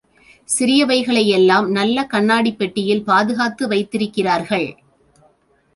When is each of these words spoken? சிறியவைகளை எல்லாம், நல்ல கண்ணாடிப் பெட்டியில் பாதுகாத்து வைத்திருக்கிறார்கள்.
சிறியவைகளை 0.49 1.25
எல்லாம், 1.25 1.71
நல்ல 1.71 2.05
கண்ணாடிப் 2.05 2.57
பெட்டியில் 2.57 3.03
பாதுகாத்து 3.03 3.67
வைத்திருக்கிறார்கள். 3.67 4.77